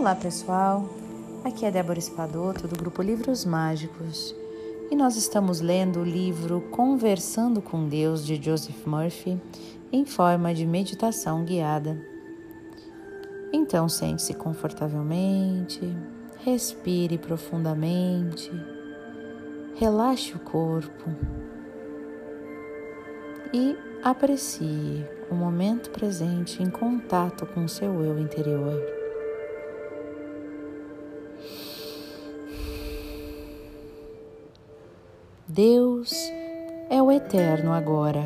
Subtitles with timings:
[0.00, 0.88] Olá pessoal,
[1.44, 4.34] aqui é Débora Espadoto do grupo Livros Mágicos
[4.90, 9.38] e nós estamos lendo o livro Conversando com Deus de Joseph Murphy
[9.92, 12.02] em forma de meditação guiada.
[13.52, 15.82] Então sente-se confortavelmente,
[16.38, 18.50] respire profundamente,
[19.74, 21.10] relaxe o corpo
[23.52, 28.99] e aprecie o momento presente em contato com o seu eu interior.
[35.52, 36.32] Deus
[36.88, 38.22] é o eterno agora.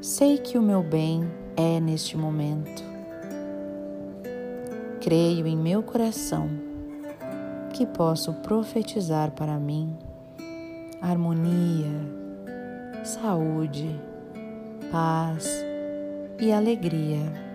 [0.00, 1.22] Sei que o meu bem
[1.56, 2.82] é neste momento.
[5.00, 6.50] Creio em meu coração
[7.72, 9.96] que posso profetizar para mim
[11.00, 11.92] harmonia,
[13.04, 13.88] saúde,
[14.90, 15.64] paz
[16.40, 17.47] e alegria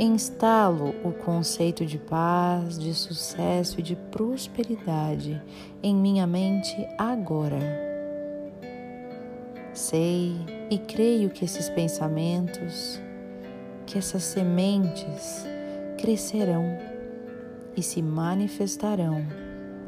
[0.00, 5.40] instalo o conceito de paz, de sucesso e de prosperidade
[5.82, 7.58] em minha mente agora.
[9.74, 10.34] Sei
[10.70, 12.98] e creio que esses pensamentos,
[13.86, 15.44] que essas sementes
[15.98, 16.78] crescerão
[17.76, 19.26] e se manifestarão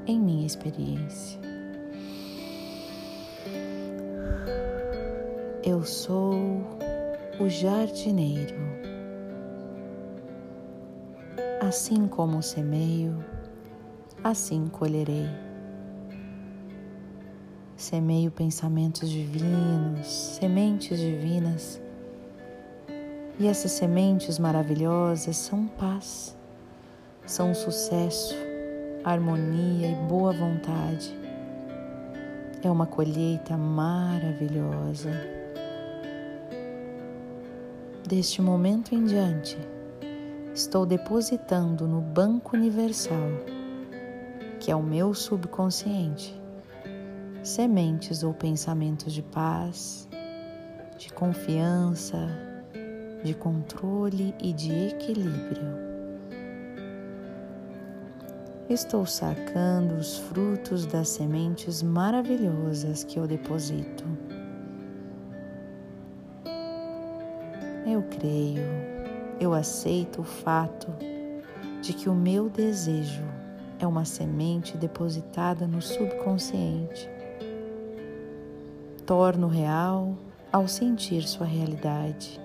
[0.06, 1.40] em minha experiência.
[5.64, 6.34] Eu sou
[7.40, 8.91] o jardineiro
[11.72, 13.24] Assim como semeio,
[14.22, 15.26] assim colherei.
[17.74, 21.80] Semeio pensamentos divinos, sementes divinas,
[23.40, 26.36] e essas sementes maravilhosas são paz,
[27.24, 28.34] são sucesso,
[29.02, 31.18] harmonia e boa vontade.
[32.62, 35.10] É uma colheita maravilhosa.
[38.06, 39.56] Deste momento em diante,
[40.54, 43.30] estou depositando no Banco Universal,
[44.60, 46.38] que é o meu subconsciente,
[47.42, 50.06] sementes ou pensamentos de paz,
[50.98, 52.28] de confiança,
[53.24, 55.90] de controle e de equilíbrio.
[58.68, 64.04] Estou sacando os frutos das sementes maravilhosas que eu deposito.
[67.86, 68.91] Eu creio
[69.42, 70.86] eu aceito o fato
[71.80, 73.24] de que o meu desejo
[73.80, 77.10] é uma semente depositada no subconsciente.
[79.04, 80.16] Torno real
[80.52, 82.40] ao sentir sua realidade.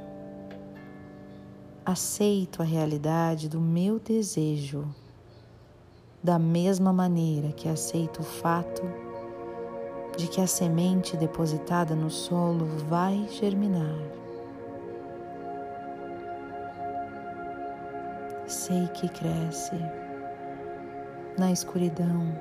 [1.86, 4.84] Aceito a realidade do meu desejo,
[6.24, 8.82] da mesma maneira que aceito o fato
[10.18, 14.27] de que a semente depositada no solo vai germinar.
[18.48, 19.76] Sei que cresce
[21.38, 22.34] na escuridão.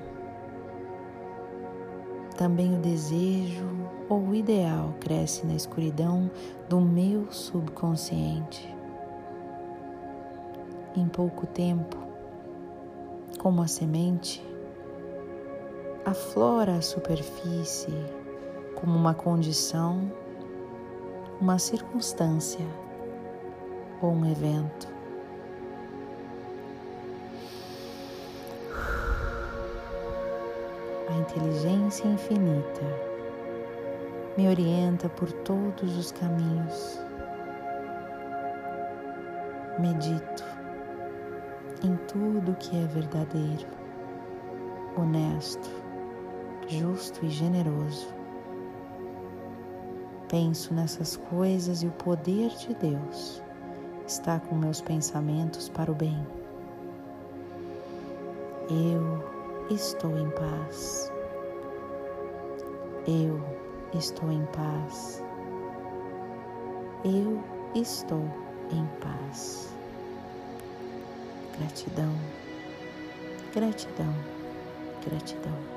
[2.36, 3.66] Também o desejo
[4.08, 6.30] ou o ideal cresce na escuridão
[6.68, 8.72] do meu subconsciente.
[10.94, 11.96] Em pouco tempo,
[13.38, 14.42] como a semente,
[16.04, 17.92] aflora a superfície
[18.76, 20.10] como uma condição,
[21.40, 22.64] uma circunstância
[24.00, 24.95] ou um evento.
[31.16, 32.82] Inteligência infinita
[34.36, 37.00] me orienta por todos os caminhos.
[39.78, 40.44] Medito
[41.82, 43.66] em tudo que é verdadeiro,
[44.96, 45.70] honesto,
[46.68, 48.08] justo e generoso.
[50.28, 53.42] Penso nessas coisas e o poder de Deus
[54.06, 56.26] está com meus pensamentos para o bem.
[58.68, 59.35] Eu
[59.70, 61.12] estou em paz.
[63.06, 63.40] Eu
[63.94, 65.22] estou em paz.
[67.04, 67.42] Eu
[67.74, 68.22] estou
[68.70, 69.74] em paz.
[71.58, 72.12] Gratidão,
[73.54, 74.14] gratidão,
[75.04, 75.75] gratidão.